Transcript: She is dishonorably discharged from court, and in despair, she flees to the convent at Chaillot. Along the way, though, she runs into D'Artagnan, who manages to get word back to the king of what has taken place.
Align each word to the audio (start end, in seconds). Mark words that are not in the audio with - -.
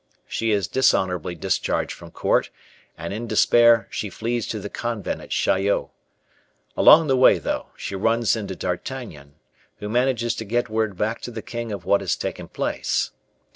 She 0.27 0.49
is 0.49 0.67
dishonorably 0.67 1.35
discharged 1.35 1.91
from 1.91 2.09
court, 2.09 2.49
and 2.97 3.13
in 3.13 3.27
despair, 3.27 3.87
she 3.91 4.09
flees 4.09 4.47
to 4.47 4.59
the 4.59 4.67
convent 4.67 5.21
at 5.21 5.29
Chaillot. 5.29 5.89
Along 6.75 7.05
the 7.05 7.15
way, 7.15 7.37
though, 7.37 7.67
she 7.77 7.93
runs 7.93 8.35
into 8.35 8.55
D'Artagnan, 8.55 9.35
who 9.77 9.89
manages 9.89 10.33
to 10.37 10.43
get 10.43 10.69
word 10.69 10.97
back 10.97 11.21
to 11.21 11.29
the 11.29 11.43
king 11.43 11.71
of 11.71 11.85
what 11.85 12.01
has 12.01 12.15
taken 12.15 12.47
place. 12.47 13.11